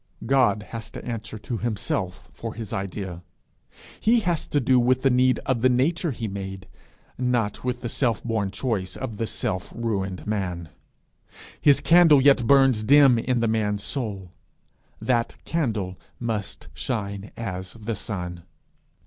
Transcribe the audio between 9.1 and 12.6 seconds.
the self ruined man. His candle yet